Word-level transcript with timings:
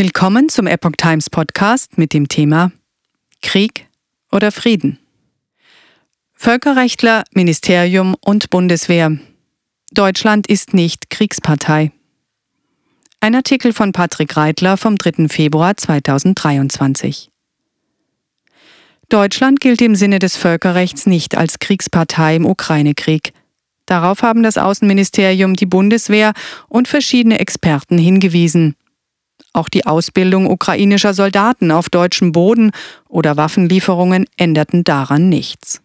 Willkommen 0.00 0.48
zum 0.48 0.68
Epoch 0.68 0.92
Times 0.96 1.28
Podcast 1.28 1.98
mit 1.98 2.12
dem 2.12 2.28
Thema 2.28 2.70
Krieg 3.42 3.88
oder 4.30 4.52
Frieden. 4.52 5.00
Völkerrechtler, 6.34 7.24
Ministerium 7.34 8.14
und 8.20 8.48
Bundeswehr. 8.48 9.18
Deutschland 9.90 10.46
ist 10.46 10.72
nicht 10.72 11.10
Kriegspartei. 11.10 11.90
Ein 13.18 13.34
Artikel 13.34 13.72
von 13.72 13.90
Patrick 13.90 14.36
Reitler 14.36 14.76
vom 14.76 14.94
3. 14.94 15.26
Februar 15.26 15.76
2023. 15.76 17.32
Deutschland 19.08 19.58
gilt 19.58 19.82
im 19.82 19.96
Sinne 19.96 20.20
des 20.20 20.36
Völkerrechts 20.36 21.06
nicht 21.06 21.36
als 21.36 21.58
Kriegspartei 21.58 22.36
im 22.36 22.46
Ukraine-Krieg. 22.46 23.32
Darauf 23.84 24.22
haben 24.22 24.44
das 24.44 24.58
Außenministerium, 24.58 25.54
die 25.54 25.66
Bundeswehr 25.66 26.34
und 26.68 26.86
verschiedene 26.86 27.40
Experten 27.40 27.98
hingewiesen. 27.98 28.76
Auch 29.58 29.68
die 29.68 29.86
Ausbildung 29.86 30.48
ukrainischer 30.48 31.14
Soldaten 31.14 31.72
auf 31.72 31.88
deutschem 31.88 32.30
Boden 32.30 32.70
oder 33.08 33.36
Waffenlieferungen 33.36 34.26
änderten 34.36 34.84
daran 34.84 35.28
nichts. 35.28 35.82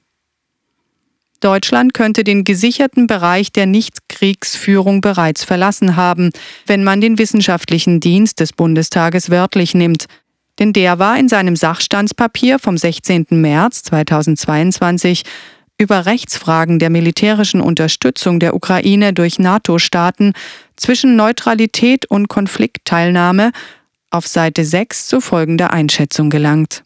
Deutschland 1.39 1.95
könnte 1.95 2.23
den 2.23 2.43
gesicherten 2.43 3.07
Bereich 3.07 3.51
der 3.51 3.65
Nichtkriegsführung 3.65 5.01
bereits 5.01 5.43
verlassen 5.43 5.95
haben, 5.95 6.29
wenn 6.67 6.83
man 6.83 7.01
den 7.01 7.17
wissenschaftlichen 7.17 7.99
Dienst 7.99 8.41
des 8.41 8.53
Bundestages 8.53 9.31
wörtlich 9.31 9.73
nimmt. 9.73 10.05
Denn 10.59 10.71
der 10.71 10.99
war 10.99 11.17
in 11.17 11.27
seinem 11.27 11.55
Sachstandspapier 11.55 12.59
vom 12.59 12.77
16. 12.77 13.25
März 13.31 13.81
2022 13.85 15.23
über 15.77 16.05
Rechtsfragen 16.05 16.79
der 16.79 16.89
militärischen 16.89 17.61
Unterstützung 17.61 18.39
der 18.39 18.55
Ukraine 18.55 19.13
durch 19.13 19.39
NATO-Staaten 19.39 20.33
zwischen 20.75 21.15
Neutralität 21.15 22.05
und 22.05 22.27
Konfliktteilnahme 22.27 23.51
auf 24.09 24.27
Seite 24.27 24.63
6 24.63 25.07
zu 25.07 25.19
folgender 25.21 25.71
Einschätzung 25.71 26.29
gelangt. 26.29 26.83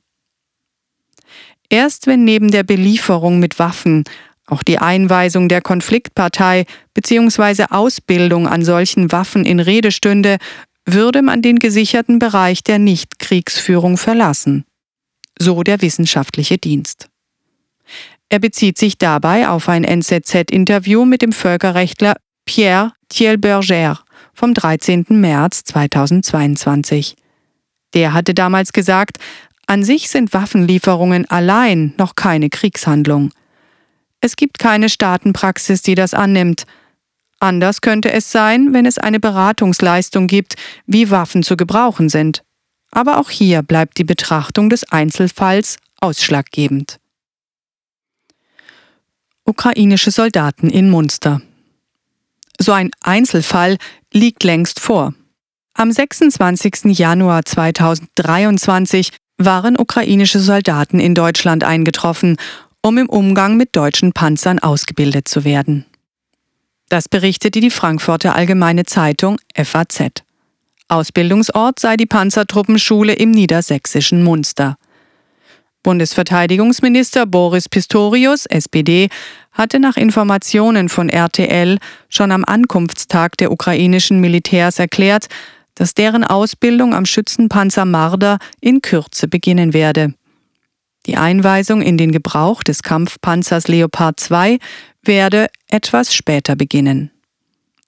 Erst 1.69 2.07
wenn 2.07 2.23
neben 2.23 2.49
der 2.49 2.63
Belieferung 2.63 3.39
mit 3.39 3.59
Waffen 3.59 4.05
auch 4.45 4.63
die 4.63 4.79
Einweisung 4.79 5.49
der 5.49 5.61
Konfliktpartei 5.61 6.65
bzw. 6.93 7.65
Ausbildung 7.69 8.47
an 8.47 8.63
solchen 8.63 9.11
Waffen 9.11 9.45
in 9.45 9.59
Rede 9.59 9.91
stünde, 9.91 10.37
würde 10.85 11.21
man 11.21 11.41
den 11.41 11.59
gesicherten 11.59 12.17
Bereich 12.17 12.63
der 12.63 12.79
Nichtkriegsführung 12.79 13.97
verlassen. 13.97 14.63
So 15.37 15.63
der 15.63 15.81
wissenschaftliche 15.81 16.57
Dienst. 16.57 17.09
Er 18.29 18.39
bezieht 18.39 18.77
sich 18.77 18.97
dabei 18.97 19.47
auf 19.47 19.69
ein 19.69 19.85
NZZ-Interview 19.85 21.05
mit 21.05 21.21
dem 21.21 21.31
Völkerrechtler 21.31 22.15
Pierre 22.45 22.91
Thielberger 23.09 23.99
vom 24.33 24.53
13. 24.53 25.05
März 25.09 25.63
2022. 25.63 27.15
Der 27.93 28.13
hatte 28.13 28.33
damals 28.33 28.73
gesagt, 28.73 29.17
an 29.65 29.83
sich 29.83 30.09
sind 30.09 30.33
Waffenlieferungen 30.33 31.29
allein 31.29 31.93
noch 31.97 32.15
keine 32.15 32.49
Kriegshandlung. 32.49 33.31
Es 34.19 34.35
gibt 34.35 34.59
keine 34.59 34.89
Staatenpraxis, 34.89 35.81
die 35.81 35.95
das 35.95 36.13
annimmt. 36.13 36.65
Anders 37.39 37.81
könnte 37.81 38.11
es 38.11 38.31
sein, 38.31 38.73
wenn 38.73 38.85
es 38.85 38.97
eine 38.97 39.19
Beratungsleistung 39.19 40.27
gibt, 40.27 40.55
wie 40.85 41.11
Waffen 41.11 41.43
zu 41.43 41.55
gebrauchen 41.55 42.09
sind. 42.09 42.43
Aber 42.91 43.19
auch 43.19 43.29
hier 43.29 43.61
bleibt 43.61 43.97
die 43.97 44.03
Betrachtung 44.03 44.69
des 44.69 44.83
Einzelfalls 44.91 45.77
ausschlaggebend. 45.99 46.99
Ukrainische 49.47 50.11
Soldaten 50.11 50.69
in 50.69 50.89
Munster. 50.91 51.41
So 52.59 52.73
ein 52.73 52.91
Einzelfall 53.01 53.77
liegt 54.13 54.43
längst 54.43 54.79
vor. 54.79 55.13
Am 55.73 55.91
26. 55.91 56.97
Januar 56.97 57.45
2023 57.45 59.11
waren 59.37 59.79
ukrainische 59.79 60.39
Soldaten 60.39 60.99
in 60.99 61.15
Deutschland 61.15 61.63
eingetroffen 61.63 62.37
um 62.87 62.97
im 62.97 63.09
Umgang 63.09 63.57
mit 63.57 63.75
deutschen 63.75 64.13
Panzern 64.13 64.59
ausgebildet 64.59 65.27
zu 65.27 65.43
werden. 65.43 65.85
Das 66.89 67.09
berichtete 67.09 67.59
die 67.59 67.69
Frankfurter 67.69 68.33
Allgemeine 68.33 68.85
Zeitung 68.85 69.39
FAZ. 69.53 70.23
Ausbildungsort 70.87 71.79
sei 71.79 71.97
die 71.97 72.05
Panzertruppenschule 72.05 73.13
im 73.13 73.31
niedersächsischen 73.31 74.23
Munster. 74.23 74.77
Bundesverteidigungsminister 75.83 77.25
Boris 77.25 77.69
Pistorius, 77.69 78.45
SPD, 78.45 79.09
hatte 79.51 79.79
nach 79.79 79.97
Informationen 79.97 80.89
von 80.89 81.09
RTL 81.09 81.77
schon 82.09 82.31
am 82.31 82.45
Ankunftstag 82.45 83.37
der 83.37 83.51
ukrainischen 83.51 84.19
Militärs 84.19 84.79
erklärt, 84.79 85.27
dass 85.75 85.93
deren 85.93 86.23
Ausbildung 86.23 86.93
am 86.93 87.05
Schützenpanzer 87.05 87.85
Marder 87.85 88.39
in 88.61 88.81
Kürze 88.81 89.27
beginnen 89.27 89.73
werde. 89.73 90.13
Die 91.05 91.17
Einweisung 91.17 91.81
in 91.81 91.97
den 91.97 92.11
Gebrauch 92.11 92.63
des 92.63 92.83
Kampfpanzers 92.83 93.67
Leopard 93.67 94.19
2 94.19 94.59
werde 95.03 95.47
etwas 95.69 96.13
später 96.13 96.55
beginnen. 96.55 97.11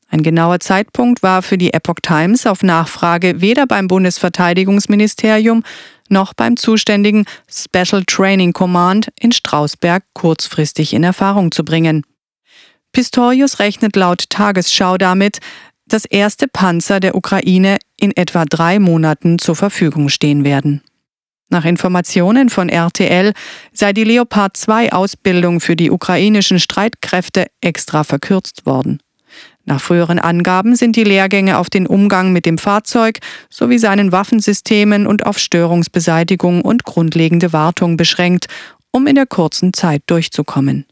Ein 0.10 0.24
genauer 0.24 0.60
Zeitpunkt 0.60 1.22
war 1.22 1.44
für 1.44 1.58
die 1.58 1.74
Epoch 1.74 2.00
Times 2.02 2.48
auf 2.48 2.64
Nachfrage 2.64 3.42
weder 3.42 3.68
beim 3.68 3.88
Bundesverteidigungsministerium 3.88 5.64
noch 6.10 6.34
beim 6.34 6.58
zuständigen 6.58 7.26
Special 7.48 8.04
Training 8.06 8.52
Command 8.54 9.10
in 9.20 9.32
Strausberg 9.32 10.04
kurzfristig 10.14 10.94
in 10.94 11.04
Erfahrung 11.04 11.52
zu 11.52 11.64
bringen. 11.64 12.04
Pistorius 12.92 13.60
rechnet 13.60 13.96
laut 13.96 14.30
Tagesschau 14.30 14.98
damit, 14.98 15.38
dass 15.86 16.06
erste 16.06 16.48
Panzer 16.48 17.00
der 17.00 17.14
Ukraine 17.14 17.78
in 18.00 18.16
etwa 18.16 18.46
drei 18.46 18.80
Monaten 18.80 19.38
zur 19.38 19.56
Verfügung 19.56 20.10
stehen 20.10 20.44
werden. 20.44 20.82
Nach 21.50 21.66
Informationen 21.66 22.50
von 22.50 22.70
RTL 22.70 23.34
sei 23.74 23.94
die 23.94 24.04
Leopard 24.04 24.58
2 24.58 24.92
Ausbildung 24.94 25.60
für 25.60 25.76
die 25.76 25.92
ukrainischen 25.92 26.60
Streitkräfte 26.60 27.48
extra 27.62 28.04
verkürzt 28.04 28.66
worden. 28.66 29.00
Nach 29.70 29.80
früheren 29.80 30.18
Angaben 30.18 30.76
sind 30.76 30.96
die 30.96 31.04
Lehrgänge 31.04 31.60
auf 31.60 31.70
den 31.70 31.86
Umgang 31.86 32.34
mit 32.34 32.48
dem 32.48 32.58
Fahrzeug 32.58 33.20
sowie 33.52 33.78
seinen 33.78 34.12
Waffensystemen 34.12 35.06
und 35.06 35.28
auf 35.28 35.38
Störungsbeseitigung 35.38 36.64
und 36.64 36.86
grundlegende 36.86 37.54
Wartung 37.54 37.96
beschränkt, 37.96 38.48
um 38.90 39.06
in 39.06 39.14
der 39.14 39.28
kurzen 39.28 39.72
Zeit 39.72 40.02
durchzukommen. 40.08 40.88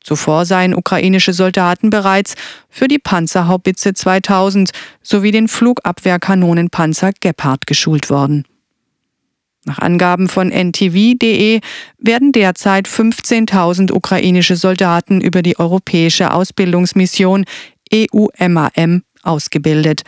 Zuvor 0.00 0.44
seien 0.44 0.76
ukrainische 0.76 1.32
Soldaten 1.32 1.90
bereits 1.90 2.36
für 2.70 2.86
die 2.86 3.00
Panzerhaubitze 3.00 3.94
2000 3.94 4.70
sowie 5.02 5.32
den 5.32 5.48
Flugabwehrkanonenpanzer 5.48 7.10
Gepard 7.18 7.66
geschult 7.66 8.10
worden. 8.10 8.44
Nach 9.66 9.78
Angaben 9.78 10.28
von 10.28 10.50
ntv.de 10.50 11.60
werden 11.98 12.32
derzeit 12.32 12.86
15.000 12.86 13.92
ukrainische 13.92 14.56
Soldaten 14.56 15.22
über 15.22 15.40
die 15.40 15.58
europäische 15.58 16.32
Ausbildungsmission 16.32 17.46
EUMAM 17.92 19.02
ausgebildet. 19.22 20.02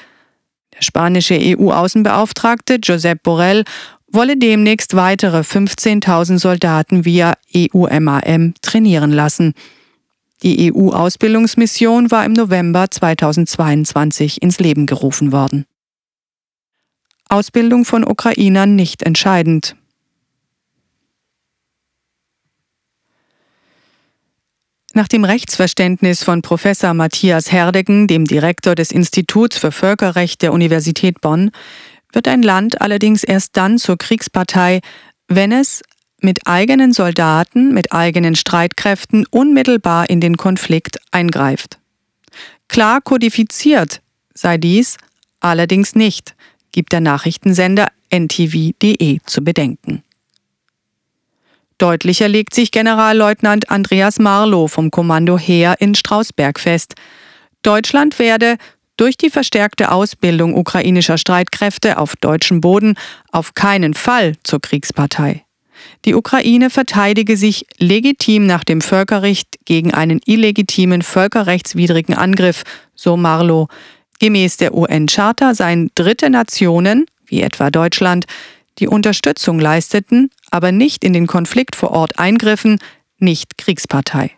Der 0.75 0.83
spanische 0.83 1.39
EU-Außenbeauftragte 1.41 2.79
Josep 2.83 3.23
Borrell 3.23 3.65
wolle 4.09 4.37
demnächst 4.37 4.95
weitere 4.95 5.41
15.000 5.41 6.39
Soldaten 6.39 7.05
via 7.05 7.35
EUMAM 7.55 8.55
trainieren 8.63 9.13
lassen. 9.13 9.55
Die 10.43 10.73
EU-Ausbildungsmission 10.73 12.11
war 12.11 12.25
im 12.25 12.33
November 12.33 12.91
2022 12.91 14.43
ins 14.43 14.59
Leben 14.59 14.87
gerufen 14.87 15.33
worden. 15.33 15.65
Ausbildung 17.29 17.85
von 17.85 18.05
Ukrainern 18.05 18.77
nicht 18.77 19.03
entscheidend. 19.03 19.77
Nach 24.97 25.09
dem 25.09 25.25
Rechtsverständnis 25.25 26.25
von 26.25 26.41
Professor 26.41 26.95
Matthias 26.95 27.53
Herdegen, 27.53 28.07
dem 28.07 28.25
Direktor 28.25 28.75
des 28.75 28.91
Instituts 28.91 29.59
für 29.59 29.71
Völkerrecht 29.71 30.41
der 30.41 30.55
Universität 30.55 31.21
Bonn, 31.21 31.51
wird 32.15 32.27
ein 32.27 32.41
Land 32.41 32.81
allerdings 32.81 33.23
erst 33.23 33.59
dann 33.59 33.77
zur 33.77 33.99
Kriegspartei, 33.99 34.81
wenn 35.29 35.53
es 35.53 35.83
mit 36.23 36.47
eigenen 36.47 36.95
Soldaten, 36.95 37.75
mit 37.75 37.93
eigenen 37.93 38.37
Streitkräften 38.37 39.27
unmittelbar 39.31 40.09
in 40.09 40.23
den 40.23 40.39
Konflikt 40.39 40.97
eingreift. 41.11 41.79
Klar 42.67 43.03
kodifiziert 43.03 44.01
sei 44.33 44.57
dies 44.57 44.97
allerdings 45.41 45.95
nicht, 45.95 46.35
gibt 46.73 46.93
der 46.93 47.01
Nachrichtensender 47.03 47.89
ntv.de 48.11 49.19
zu 49.27 49.45
bedenken. 49.45 50.06
Deutlicher 51.79 52.29
legt 52.29 52.55
sich 52.55 52.71
Generalleutnant 52.71 53.71
Andreas 53.71 54.19
Marlow 54.19 54.67
vom 54.69 54.91
Kommando 54.91 55.39
Heer 55.39 55.77
in 55.79 55.95
Strausberg 55.95 56.59
fest. 56.59 56.95
Deutschland 57.63 58.19
werde 58.19 58.57
durch 58.97 59.19
die 59.19 59.29
verstärkte 59.29 59.93
Ausbildung 59.93 60.57
ukrainischer 60.57 61.19
Streitkräfte 61.19 61.99
auf 61.99 62.17
deutschem 62.17 62.63
Boden 62.63 62.95
auf 63.31 63.55
keinen 63.55 63.93
Fall 63.93 64.35
zur 64.43 64.61
Kriegspartei. 64.61 65.45
Die 66.07 66.15
Ukraine 66.15 66.71
verteidige 66.71 67.37
sich 67.37 67.67
legitim 67.79 68.47
nach 68.47 68.65
dem 68.65 68.81
Völkerrecht 68.81 69.49
gegen 69.67 69.93
einen 69.93 70.21
illegitimen 70.25 71.03
völkerrechtswidrigen 71.03 72.15
Angriff, 72.15 72.63
so 72.95 73.19
Marlow, 73.19 73.69
Gemäß 74.19 74.57
der 74.57 74.75
UN-Charta 74.75 75.55
seien 75.55 75.91
dritte 75.95 76.31
Nationen, 76.31 77.05
wie 77.27 77.43
etwa 77.43 77.71
Deutschland, 77.71 78.25
die 78.79 78.89
Unterstützung 78.89 79.59
leisteten, 79.59 80.31
aber 80.51 80.73
nicht 80.73 81.05
in 81.05 81.13
den 81.13 81.27
Konflikt 81.27 81.77
vor 81.77 81.91
Ort 81.91 82.19
eingriffen, 82.19 82.79
nicht 83.19 83.59
Kriegspartei. 83.59 84.33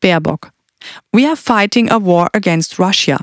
Baerbock. 0.00 0.50
We 1.12 1.26
are 1.26 1.36
fighting 1.36 1.90
a 1.90 2.02
war 2.02 2.28
against 2.32 2.78
Russia. 2.78 3.18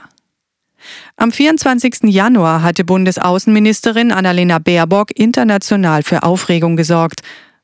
Am 1.17 1.31
24. 1.31 2.03
Januar 2.03 2.61
hatte 2.61 2.83
Bundesaußenministerin 2.83 4.11
Annalena 4.11 4.59
Baerbock 4.59 5.11
international 5.17 6.03
für 6.03 6.23
Aufregung 6.23 6.75
gesorgt. 6.75 7.21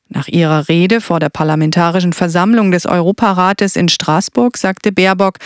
Nach 0.08 0.28
ihrer 0.28 0.68
Rede 0.68 1.00
vor 1.00 1.20
der 1.20 1.30
Parlamentarischen 1.30 2.12
Versammlung 2.12 2.70
des 2.70 2.86
Europarates 2.86 3.76
in 3.76 3.88
Straßburg 3.88 4.56
sagte 4.56 4.92
Baerbock, 4.92 5.38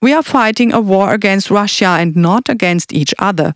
We 0.00 0.14
are 0.14 0.24
fighting 0.24 0.72
a 0.72 0.78
war 0.78 1.10
against 1.10 1.50
Russia 1.50 1.94
and 1.96 2.16
not 2.16 2.48
against 2.48 2.92
each 2.92 3.14
other. 3.20 3.54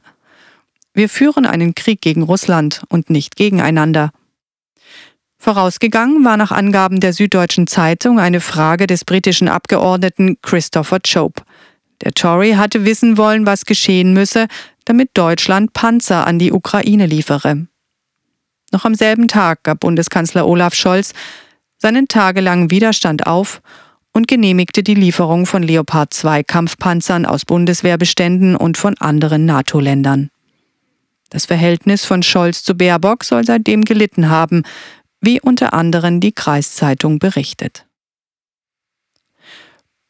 Wir 0.95 1.09
führen 1.09 1.45
einen 1.45 1.75
Krieg 1.75 2.01
gegen 2.01 2.23
Russland 2.23 2.83
und 2.89 3.11
nicht 3.11 3.35
gegeneinander. 3.35 4.11
Vorausgegangen 5.39 6.25
war 6.25 6.37
nach 6.37 6.53
Angaben 6.53 7.01
der 7.01 7.13
Süddeutschen 7.13 7.67
Zeitung 7.67 8.19
eine 8.19 8.41
Frage 8.41 8.87
des 8.87 9.05
britischen 9.05 9.49
Abgeordneten 9.49 10.39
Christopher 10.41 11.01
Chope. 11.01 11.43
Der 12.03 12.13
Tory 12.13 12.53
hatte 12.53 12.85
wissen 12.85 13.19
wollen, 13.19 13.45
was 13.45 13.67
geschehen 13.67 14.15
müsse, 14.15 14.47
damit 14.85 15.11
Deutschland 15.15 15.73
Panzer 15.73 16.27
an 16.27 16.39
die 16.39 16.53
Ukraine 16.53 17.07
liefere. 17.07 17.67
Noch 18.73 18.85
am 18.85 18.95
selben 18.95 19.29
Tag 19.29 19.65
gab 19.65 19.81
Bundeskanzler 19.81 20.47
Olaf 20.47 20.75
Scholz 20.75 21.13
seinen 21.77 22.09
tagelangen 22.09 22.71
Widerstand 22.71 23.27
auf 23.27 23.61
und 24.13 24.29
genehmigte 24.29 24.83
die 24.83 24.95
Lieferung 24.95 25.45
von 25.45 25.63
Leopard 25.63 26.15
2 26.15 26.45
Kampfpanzern 26.45 27.27
aus 27.27 27.45
Bundeswehrbeständen 27.45 28.57
und 28.57 28.79
von 28.79 28.97
anderen 28.99 29.45
NATO-Ländern. 29.45 30.31
Das 31.35 31.47
Verhältnis 31.47 32.05
von 32.05 32.23
Scholz 32.23 32.63
zu 32.63 32.77
Baerbock 32.77 33.25
soll 33.25 33.45
seitdem 33.45 33.83
gelitten 33.83 34.29
haben, 34.29 34.63
wie 35.21 35.41
unter 35.41 35.73
anderem 35.73 36.21
die 36.21 36.31
Kreiszeitung 36.31 37.19
berichtet. 37.19 37.87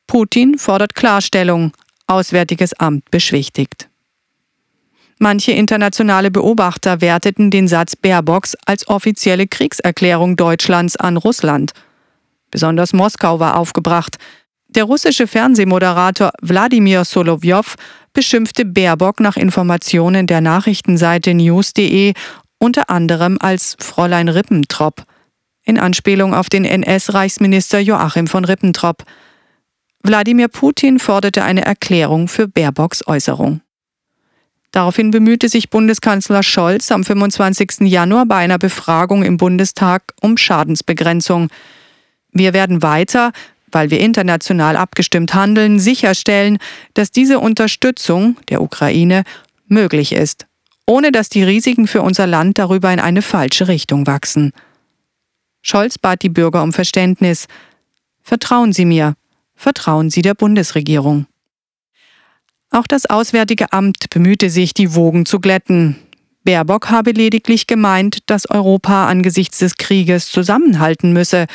Putin 0.06 0.58
fordert 0.58 0.94
Klarstellung, 0.94 1.72
Auswärtiges 2.06 2.74
Amt 2.74 3.10
beschwichtigt. 3.10 3.88
Manche 5.18 5.52
internationale 5.52 6.30
Beobachter 6.30 7.00
werteten 7.00 7.50
den 7.50 7.68
Satz 7.68 7.96
Baerbocks 7.96 8.54
als 8.66 8.86
offizielle 8.86 9.46
Kriegserklärung 9.46 10.36
Deutschlands 10.36 10.94
an 10.96 11.16
Russland. 11.16 11.72
Besonders 12.50 12.92
Moskau 12.92 13.40
war 13.40 13.56
aufgebracht. 13.56 14.18
Der 14.74 14.84
russische 14.84 15.28
Fernsehmoderator 15.28 16.32
Wladimir 16.42 17.04
Solovjow 17.04 17.76
beschimpfte 18.12 18.64
Baerbock 18.64 19.20
nach 19.20 19.36
Informationen 19.36 20.26
der 20.26 20.40
Nachrichtenseite 20.40 21.32
news.de 21.32 22.14
unter 22.58 22.90
anderem 22.90 23.36
als 23.40 23.76
Fräulein 23.78 24.28
Rippentrop, 24.28 25.04
in 25.64 25.78
Anspielung 25.78 26.34
auf 26.34 26.48
den 26.48 26.64
NS-Reichsminister 26.64 27.78
Joachim 27.78 28.26
von 28.26 28.44
Rippentrop. 28.44 29.04
Wladimir 30.02 30.48
Putin 30.48 30.98
forderte 30.98 31.44
eine 31.44 31.64
Erklärung 31.64 32.26
für 32.26 32.48
Baerbocks 32.48 33.06
Äußerung. 33.06 33.60
Daraufhin 34.72 35.12
bemühte 35.12 35.48
sich 35.48 35.70
Bundeskanzler 35.70 36.42
Scholz 36.42 36.90
am 36.90 37.04
25. 37.04 37.82
Januar 37.82 38.26
bei 38.26 38.36
einer 38.36 38.58
Befragung 38.58 39.22
im 39.22 39.36
Bundestag 39.36 40.14
um 40.20 40.36
Schadensbegrenzung. 40.36 41.48
Wir 42.32 42.52
werden 42.52 42.82
weiter, 42.82 43.30
weil 43.74 43.90
wir 43.90 44.00
international 44.00 44.76
abgestimmt 44.76 45.34
handeln, 45.34 45.78
sicherstellen, 45.78 46.58
dass 46.94 47.10
diese 47.10 47.40
Unterstützung 47.40 48.36
der 48.48 48.62
Ukraine 48.62 49.24
möglich 49.66 50.12
ist, 50.12 50.46
ohne 50.86 51.12
dass 51.12 51.28
die 51.28 51.42
Risiken 51.42 51.86
für 51.86 52.02
unser 52.02 52.26
Land 52.26 52.58
darüber 52.58 52.92
in 52.92 53.00
eine 53.00 53.22
falsche 53.22 53.68
Richtung 53.68 54.06
wachsen. 54.06 54.52
Scholz 55.62 55.98
bat 55.98 56.22
die 56.22 56.28
Bürger 56.28 56.62
um 56.62 56.72
Verständnis. 56.72 57.46
Vertrauen 58.22 58.72
Sie 58.72 58.84
mir, 58.84 59.14
vertrauen 59.54 60.10
Sie 60.10 60.22
der 60.22 60.34
Bundesregierung. 60.34 61.26
Auch 62.70 62.86
das 62.86 63.06
Auswärtige 63.06 63.72
Amt 63.72 64.10
bemühte 64.10 64.50
sich, 64.50 64.74
die 64.74 64.94
Wogen 64.94 65.26
zu 65.26 65.40
glätten. 65.40 65.96
Baerbock 66.44 66.90
habe 66.90 67.12
lediglich 67.12 67.66
gemeint, 67.66 68.18
dass 68.26 68.50
Europa 68.50 69.06
angesichts 69.06 69.58
des 69.58 69.76
Krieges 69.76 70.26
zusammenhalten 70.26 71.12
müsse. 71.12 71.46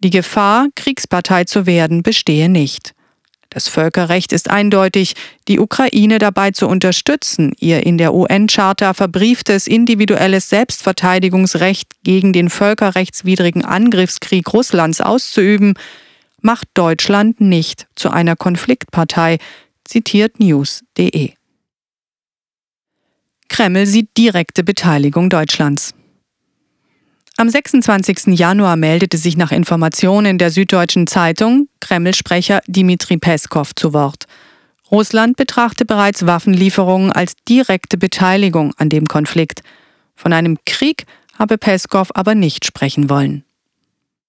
Die 0.00 0.10
Gefahr, 0.10 0.68
Kriegspartei 0.76 1.44
zu 1.44 1.66
werden, 1.66 2.02
bestehe 2.02 2.48
nicht. 2.48 2.94
Das 3.50 3.68
Völkerrecht 3.68 4.32
ist 4.32 4.50
eindeutig, 4.50 5.14
die 5.48 5.58
Ukraine 5.58 6.18
dabei 6.18 6.50
zu 6.50 6.68
unterstützen, 6.68 7.52
ihr 7.58 7.84
in 7.84 7.96
der 7.96 8.12
UN-Charta 8.12 8.92
verbrieftes 8.92 9.66
individuelles 9.66 10.50
Selbstverteidigungsrecht 10.50 11.88
gegen 12.04 12.32
den 12.32 12.50
völkerrechtswidrigen 12.50 13.64
Angriffskrieg 13.64 14.52
Russlands 14.52 15.00
auszuüben, 15.00 15.74
macht 16.42 16.68
Deutschland 16.74 17.40
nicht 17.40 17.88
zu 17.96 18.10
einer 18.10 18.36
Konfliktpartei, 18.36 19.38
zitiert 19.84 20.38
news.de. 20.38 21.32
Kreml 23.48 23.86
sieht 23.86 24.16
direkte 24.16 24.62
Beteiligung 24.62 25.30
Deutschlands. 25.30 25.94
Am 27.40 27.48
26. 27.48 28.36
Januar 28.36 28.74
meldete 28.74 29.16
sich 29.16 29.36
nach 29.36 29.52
Informationen 29.52 30.38
der 30.38 30.50
Süddeutschen 30.50 31.06
Zeitung 31.06 31.68
Kreml-Sprecher 31.78 32.62
Dmitri 32.66 33.16
Peskov 33.16 33.76
zu 33.76 33.92
Wort. 33.92 34.24
Russland 34.90 35.36
betrachte 35.36 35.84
bereits 35.84 36.26
Waffenlieferungen 36.26 37.12
als 37.12 37.36
direkte 37.48 37.96
Beteiligung 37.96 38.74
an 38.76 38.88
dem 38.88 39.06
Konflikt. 39.06 39.62
Von 40.16 40.32
einem 40.32 40.58
Krieg 40.66 41.06
habe 41.38 41.58
Peskov 41.58 42.08
aber 42.14 42.34
nicht 42.34 42.66
sprechen 42.66 43.08
wollen. 43.08 43.44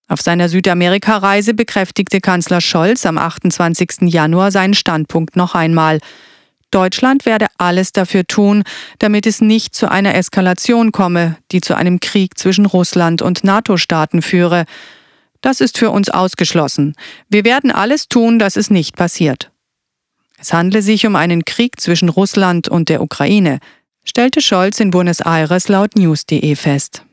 Auf 0.08 0.22
seiner 0.22 0.48
Südamerika-Reise 0.48 1.56
bekräftigte 1.56 2.22
Kanzler 2.22 2.62
Scholz 2.62 3.08
am 3.08 3.18
28. 3.18 4.02
Januar 4.02 4.52
seinen 4.52 4.76
Standpunkt 4.76 5.36
noch 5.36 5.56
einmal. 5.56 5.98
Deutschland 6.71 7.25
werde 7.25 7.48
alles 7.57 7.92
dafür 7.92 8.25
tun, 8.25 8.63
damit 9.00 9.25
es 9.25 9.42
nicht 9.42 9.75
zu 9.75 9.89
einer 9.89 10.16
Eskalation 10.16 10.92
komme, 10.92 11.38
die 11.51 11.62
zu 11.62 11.75
einem 11.75 12.00
Krieg 12.00 12.38
zwischen 12.38 12.66
Russland 12.66 13.21
und 13.21 13.44
NATO-Staaten 13.44 14.21
führe. 14.21 14.66
Das 15.42 15.62
ist 15.62 15.77
für 15.77 15.89
uns 15.89 16.10
ausgeschlossen. 16.10 16.95
Wir 17.30 17.45
werden 17.45 17.71
alles 17.71 18.07
tun, 18.07 18.39
dass 18.39 18.56
es 18.56 18.69
nicht 18.69 18.95
passiert. 18.95 19.51
Es 20.38 20.54
handle 20.54 20.81
sich 20.81 21.06
um 21.06 21.16
einen 21.16 21.44
Krieg 21.44 21.80
zwischen 21.81 22.10
Russland 22.10 22.69
und 22.69 22.89
der 22.89 23.01
Ukraine, 23.01 23.60
stellte 24.06 24.42
Scholz 24.42 24.80
in 24.80 24.92
Buenos 24.92 25.19
Aires 25.19 25.68
laut 25.68 25.95
news.de 25.95 26.55
fest. 26.55 27.03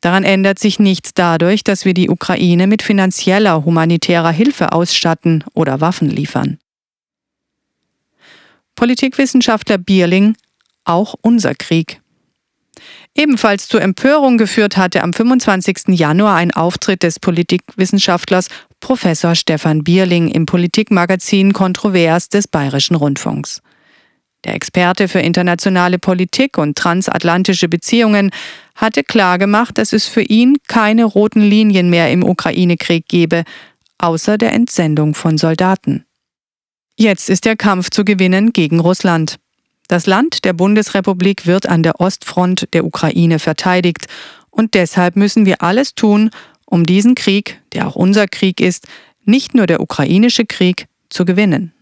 Daran 0.00 0.22
ändert 0.22 0.58
sich 0.58 0.78
nichts 0.78 1.14
dadurch, 1.14 1.64
dass 1.64 1.84
wir 1.84 1.94
die 1.94 2.10
Ukraine 2.10 2.66
mit 2.66 2.82
finanzieller 2.82 3.64
humanitärer 3.64 4.30
Hilfe 4.30 4.72
ausstatten 4.72 5.44
oder 5.54 5.80
Waffen 5.80 6.10
liefern. 6.10 6.58
Politikwissenschaftler 8.74 9.78
Bierling, 9.78 10.36
auch 10.84 11.14
unser 11.22 11.54
Krieg. 11.54 12.00
Ebenfalls 13.14 13.68
zur 13.68 13.80
Empörung 13.80 14.38
geführt 14.38 14.76
hatte 14.76 15.02
am 15.02 15.12
25. 15.12 15.88
Januar 15.88 16.34
ein 16.34 16.52
Auftritt 16.52 17.04
des 17.04 17.20
Politikwissenschaftlers 17.20 18.48
Professor 18.80 19.36
Stefan 19.36 19.84
Bierling 19.84 20.28
im 20.28 20.46
Politikmagazin 20.46 21.52
Kontrovers 21.52 22.28
des 22.28 22.48
Bayerischen 22.48 22.96
Rundfunks. 22.96 23.62
Der 24.44 24.54
Experte 24.54 25.08
für 25.08 25.20
internationale 25.20 25.98
Politik 25.98 26.58
und 26.58 26.76
transatlantische 26.76 27.68
Beziehungen 27.68 28.30
hatte 28.74 29.02
klargemacht, 29.02 29.78
dass 29.78 29.92
es 29.92 30.06
für 30.06 30.22
ihn 30.22 30.56
keine 30.68 31.04
roten 31.04 31.40
Linien 31.40 31.88
mehr 31.88 32.10
im 32.10 32.22
Ukraine-Krieg 32.22 33.06
gebe, 33.08 33.44
außer 33.98 34.36
der 34.36 34.52
Entsendung 34.52 35.14
von 35.14 35.38
Soldaten. 35.38 36.04
Jetzt 37.04 37.28
ist 37.28 37.44
der 37.44 37.54
Kampf 37.54 37.90
zu 37.90 38.02
gewinnen 38.02 38.54
gegen 38.54 38.80
Russland. 38.80 39.36
Das 39.88 40.06
Land 40.06 40.46
der 40.46 40.54
Bundesrepublik 40.54 41.44
wird 41.44 41.68
an 41.68 41.82
der 41.82 42.00
Ostfront 42.00 42.66
der 42.72 42.86
Ukraine 42.86 43.38
verteidigt, 43.38 44.06
und 44.48 44.72
deshalb 44.72 45.14
müssen 45.14 45.44
wir 45.44 45.60
alles 45.60 45.94
tun, 45.94 46.30
um 46.64 46.84
diesen 46.84 47.14
Krieg, 47.14 47.60
der 47.74 47.88
auch 47.88 47.94
unser 47.94 48.26
Krieg 48.26 48.58
ist, 48.58 48.86
nicht 49.22 49.54
nur 49.54 49.66
der 49.66 49.80
ukrainische 49.80 50.46
Krieg, 50.46 50.86
zu 51.10 51.26
gewinnen. 51.26 51.74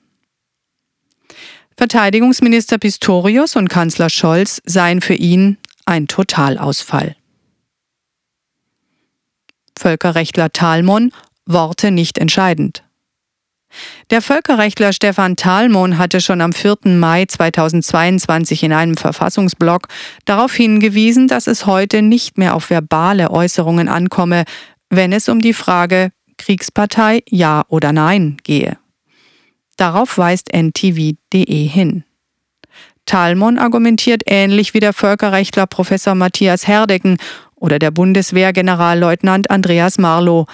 Verteidigungsminister 1.76 2.78
Pistorius 2.78 3.54
und 3.54 3.68
Kanzler 3.68 4.10
Scholz 4.10 4.60
seien 4.64 5.00
für 5.00 5.14
ihn 5.14 5.56
ein 5.86 6.08
Totalausfall. 6.08 7.14
Völkerrechtler 9.78 10.52
Talmon 10.52 11.12
Worte 11.46 11.92
nicht 11.92 12.18
entscheidend. 12.18 12.82
Der 14.10 14.22
Völkerrechtler 14.22 14.92
Stefan 14.92 15.36
Thalmon 15.36 15.98
hatte 15.98 16.20
schon 16.20 16.40
am 16.40 16.52
4. 16.52 16.78
Mai 16.84 17.24
2022 17.24 18.62
in 18.62 18.72
einem 18.72 18.96
Verfassungsblog 18.96 19.88
darauf 20.24 20.52
hingewiesen, 20.54 21.28
dass 21.28 21.46
es 21.46 21.66
heute 21.66 22.02
nicht 22.02 22.38
mehr 22.38 22.54
auf 22.54 22.70
verbale 22.70 23.30
Äußerungen 23.30 23.88
ankomme, 23.88 24.44
wenn 24.90 25.12
es 25.12 25.28
um 25.28 25.40
die 25.40 25.54
Frage 25.54 26.10
Kriegspartei 26.38 27.22
ja 27.28 27.62
oder 27.68 27.92
nein 27.92 28.36
gehe. 28.42 28.76
Darauf 29.76 30.18
weist 30.18 30.52
ntv.de 30.52 31.66
hin. 31.66 32.04
Talmon 33.06 33.58
argumentiert 33.58 34.22
ähnlich 34.26 34.74
wie 34.74 34.80
der 34.80 34.92
Völkerrechtler 34.92 35.66
Professor 35.66 36.14
Matthias 36.14 36.68
Herdecken 36.68 37.16
oder 37.56 37.78
der 37.78 37.90
Bundeswehr-Generalleutnant 37.90 39.50
Andreas 39.50 39.98
Marlow. 39.98 40.46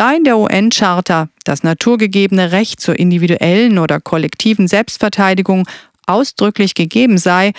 Da 0.00 0.14
in 0.14 0.24
der 0.24 0.38
UN-Charta 0.38 1.28
das 1.44 1.62
naturgegebene 1.62 2.52
Recht 2.52 2.80
zur 2.80 2.98
individuellen 2.98 3.76
oder 3.76 4.00
kollektiven 4.00 4.66
Selbstverteidigung 4.66 5.68
ausdrücklich 6.06 6.72
gegeben 6.72 7.18
sei, 7.18 7.52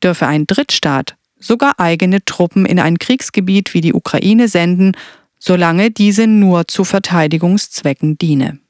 dürfe 0.00 0.28
ein 0.28 0.46
Drittstaat 0.46 1.16
sogar 1.40 1.80
eigene 1.80 2.24
Truppen 2.24 2.66
in 2.66 2.78
ein 2.78 3.00
Kriegsgebiet 3.00 3.74
wie 3.74 3.80
die 3.80 3.94
Ukraine 3.94 4.46
senden, 4.46 4.96
solange 5.40 5.90
diese 5.90 6.28
nur 6.28 6.68
zu 6.68 6.84
Verteidigungszwecken 6.84 8.16
diene. 8.16 8.60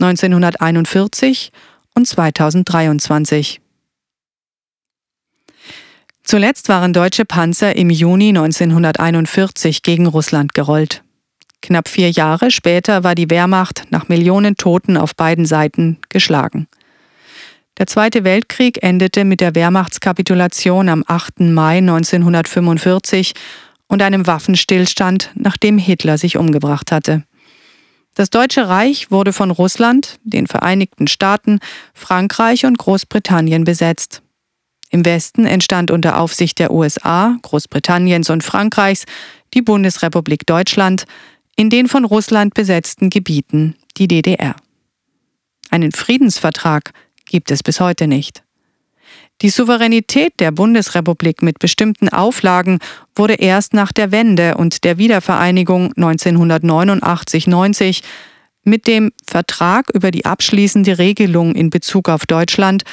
1941 0.00 1.50
und 1.94 2.06
2023 2.06 3.62
Zuletzt 6.24 6.68
waren 6.68 6.92
deutsche 6.92 7.24
Panzer 7.24 7.74
im 7.74 7.88
Juni 7.88 8.28
1941 8.28 9.80
gegen 9.80 10.04
Russland 10.04 10.52
gerollt. 10.52 11.02
Knapp 11.62 11.88
vier 11.88 12.10
Jahre 12.10 12.50
später 12.50 13.04
war 13.04 13.14
die 13.14 13.30
Wehrmacht 13.30 13.84
nach 13.90 14.08
Millionen 14.08 14.56
Toten 14.56 14.96
auf 14.96 15.16
beiden 15.16 15.46
Seiten 15.46 15.98
geschlagen. 16.10 16.66
Der 17.78 17.86
Zweite 17.86 18.24
Weltkrieg 18.24 18.82
endete 18.82 19.24
mit 19.24 19.40
der 19.40 19.54
Wehrmachtskapitulation 19.54 20.88
am 20.90 21.04
8. 21.06 21.40
Mai 21.40 21.78
1945 21.78 23.32
und 23.86 24.02
einem 24.02 24.26
Waffenstillstand, 24.26 25.30
nachdem 25.34 25.78
Hitler 25.78 26.18
sich 26.18 26.36
umgebracht 26.36 26.92
hatte. 26.92 27.24
Das 28.14 28.28
Deutsche 28.28 28.68
Reich 28.68 29.10
wurde 29.10 29.32
von 29.32 29.50
Russland, 29.50 30.18
den 30.22 30.46
Vereinigten 30.46 31.06
Staaten, 31.06 31.60
Frankreich 31.94 32.66
und 32.66 32.76
Großbritannien 32.76 33.64
besetzt. 33.64 34.22
Im 34.90 35.06
Westen 35.06 35.46
entstand 35.46 35.90
unter 35.90 36.18
Aufsicht 36.18 36.58
der 36.58 36.70
USA, 36.70 37.36
Großbritanniens 37.40 38.28
und 38.28 38.44
Frankreichs 38.44 39.06
die 39.54 39.62
Bundesrepublik 39.62 40.46
Deutschland, 40.46 41.04
in 41.56 41.70
den 41.70 41.88
von 41.88 42.04
Russland 42.04 42.54
besetzten 42.54 43.10
Gebieten 43.10 43.76
die 43.96 44.08
DDR. 44.08 44.56
Einen 45.70 45.92
Friedensvertrag 45.92 46.92
gibt 47.24 47.50
es 47.50 47.62
bis 47.62 47.80
heute 47.80 48.06
nicht. 48.06 48.42
Die 49.40 49.50
Souveränität 49.50 50.38
der 50.38 50.52
Bundesrepublik 50.52 51.42
mit 51.42 51.58
bestimmten 51.58 52.08
Auflagen 52.08 52.78
wurde 53.16 53.34
erst 53.34 53.74
nach 53.74 53.90
der 53.90 54.12
Wende 54.12 54.56
und 54.56 54.84
der 54.84 54.98
Wiedervereinigung 54.98 55.92
1989-90 55.94 58.02
mit 58.64 58.86
dem 58.86 59.10
Vertrag 59.26 59.90
über 59.92 60.12
die 60.12 60.24
abschließende 60.24 60.98
Regelung 60.98 61.54
in 61.54 61.70
Bezug 61.70 62.08
auf 62.08 62.26
Deutschland 62.26 62.84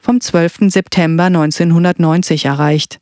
vom 0.00 0.20
12. 0.20 0.70
September 0.70 1.24
1990 1.24 2.46
erreicht. 2.46 3.00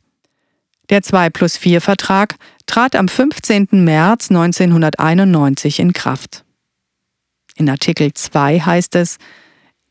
Der 0.89 1.03
2 1.03 1.29
plus 1.29 1.57
4 1.57 1.81
Vertrag 1.81 2.35
trat 2.65 2.95
am 2.95 3.07
15. 3.07 3.67
März 3.71 4.29
1991 4.31 5.79
in 5.79 5.93
Kraft. 5.93 6.43
In 7.55 7.69
Artikel 7.69 8.13
2 8.13 8.59
heißt 8.59 8.95
es, 8.95 9.17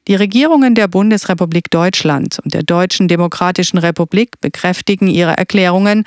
die 0.08 0.14
Regierungen 0.14 0.74
der 0.74 0.88
Bundesrepublik 0.88 1.70
Deutschland 1.70 2.38
und 2.42 2.54
der 2.54 2.62
Deutschen 2.62 3.08
Demokratischen 3.08 3.78
Republik 3.78 4.40
bekräftigen 4.40 5.06
ihre 5.06 5.36
Erklärungen, 5.36 6.04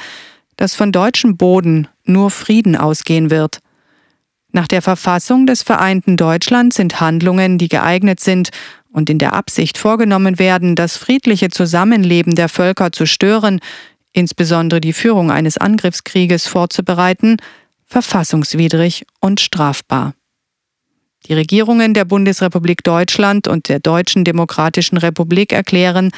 dass 0.57 0.75
von 0.75 0.91
deutschem 0.91 1.38
Boden 1.38 1.88
nur 2.03 2.31
Frieden 2.31 2.75
ausgehen 2.75 3.29
wird. 3.29 3.60
Nach 4.51 4.67
der 4.67 4.81
Verfassung 4.81 5.45
des 5.45 5.62
vereinten 5.63 6.17
Deutschlands 6.17 6.75
sind 6.75 7.00
Handlungen, 7.00 7.57
die 7.57 7.69
geeignet 7.69 8.19
sind 8.19 8.50
und 8.91 9.10
in 9.10 9.19
der 9.19 9.33
Absicht 9.33 9.77
vorgenommen 9.77 10.39
werden, 10.39 10.75
das 10.75 10.98
friedliche 10.98 11.50
Zusammenleben 11.50 12.36
der 12.36 12.50
Völker 12.50 12.91
zu 12.91 13.05
stören, 13.05 13.62
insbesondere 14.13 14.82
die 14.82 14.94
Führung 14.94 15.32
eines 15.32 15.58
Angriffskrieges 15.58 16.48
vorzubereiten, 16.48 17.38
verfassungswidrig 17.86 19.06
und 19.20 19.39
strafbar. 19.39 20.13
Die 21.27 21.34
Regierungen 21.34 21.94
der 21.94 22.06
Bundesrepublik 22.06 22.84
Deutschland 22.84 23.48
und 23.48 23.70
der 23.70 23.80
Deutschen 23.80 24.24
Demokratischen 24.24 24.98
Republik 24.98 25.53
erklären, 25.53 26.12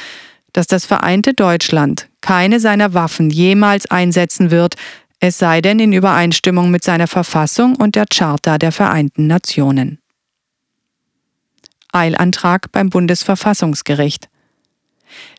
dass 0.53 0.67
das 0.67 0.85
vereinte 0.85 1.33
Deutschland 1.33 2.09
keine 2.21 2.59
seiner 2.59 2.93
Waffen 2.93 3.29
jemals 3.29 3.89
einsetzen 3.89 4.51
wird, 4.51 4.75
es 5.19 5.37
sei 5.37 5.61
denn 5.61 5.79
in 5.79 5.93
Übereinstimmung 5.93 6.69
mit 6.69 6.83
seiner 6.83 7.07
Verfassung 7.07 7.75
und 7.75 7.95
der 7.95 8.05
Charta 8.13 8.57
der 8.57 8.71
Vereinten 8.71 9.27
Nationen. 9.27 9.99
Eilantrag 11.91 12.71
beim 12.71 12.89
Bundesverfassungsgericht. 12.89 14.27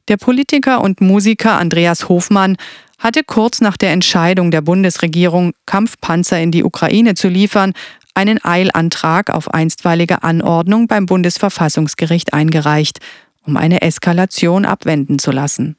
Der 0.09 0.19
Politiker 0.19 0.83
und 0.83 1.01
Musiker 1.01 1.59
Andreas 1.59 2.09
Hofmann 2.09 2.57
hatte 2.99 3.23
kurz 3.25 3.61
nach 3.61 3.77
der 3.77 3.93
Entscheidung 3.93 4.51
der 4.51 4.61
Bundesregierung, 4.61 5.53
Kampfpanzer 5.67 6.41
in 6.41 6.51
die 6.51 6.63
Ukraine 6.63 7.15
zu 7.15 7.29
liefern, 7.29 7.73
einen 8.13 8.45
Eilantrag 8.45 9.31
auf 9.31 9.53
einstweilige 9.53 10.23
Anordnung 10.23 10.87
beim 10.87 11.07
Bundesverfassungsgericht 11.07 12.35
eingereicht, 12.35 12.99
um 13.47 13.57
eine 13.57 13.83
Eskalation 13.83 14.67
abwenden 14.67 15.19
zu 15.19 15.33
lassen. 15.33 15.77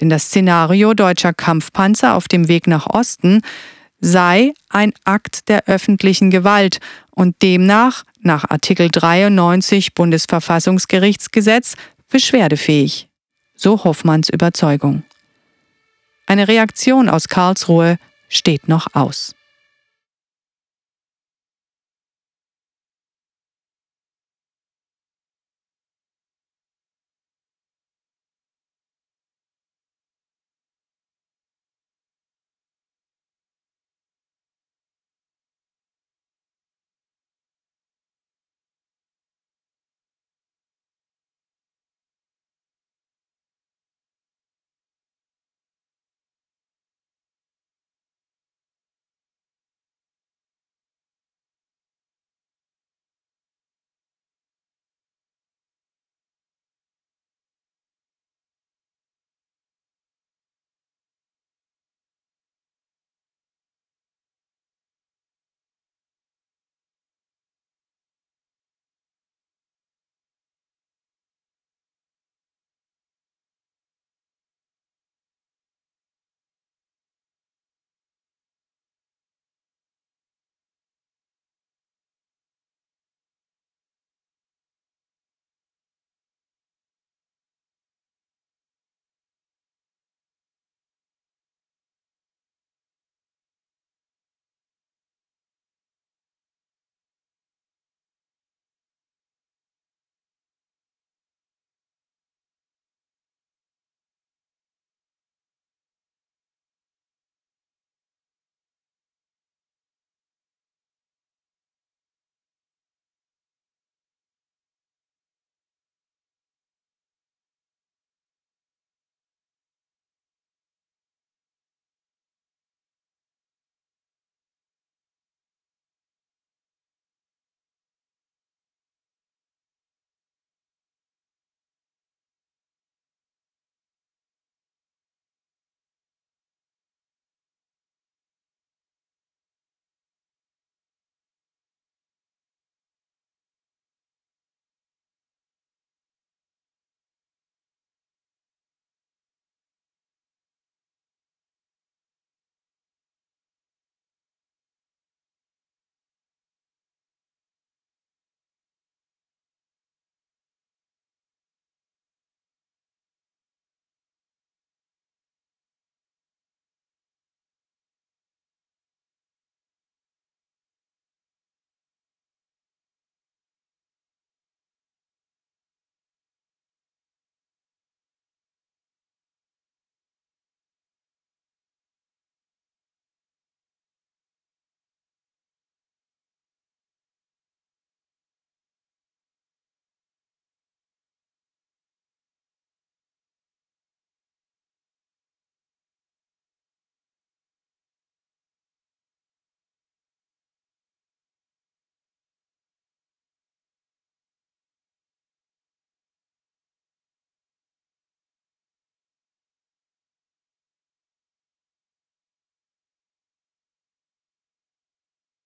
Denn 0.00 0.08
das 0.08 0.24
Szenario 0.24 0.94
deutscher 0.94 1.34
Kampfpanzer 1.34 2.14
auf 2.14 2.26
dem 2.26 2.48
Weg 2.48 2.66
nach 2.66 2.86
Osten 2.86 3.42
sei 4.00 4.54
ein 4.70 4.92
Akt 5.04 5.50
der 5.50 5.66
öffentlichen 5.66 6.30
Gewalt 6.30 6.80
und 7.10 7.42
demnach 7.42 8.04
nach 8.20 8.48
Artikel 8.48 8.88
93 8.90 9.94
Bundesverfassungsgerichtsgesetz 9.94 11.74
beschwerdefähig. 12.08 13.09
So 13.62 13.84
Hoffmanns 13.84 14.30
Überzeugung. 14.30 15.02
Eine 16.24 16.48
Reaktion 16.48 17.10
aus 17.10 17.28
Karlsruhe 17.28 17.98
steht 18.30 18.68
noch 18.68 18.86
aus. 18.94 19.34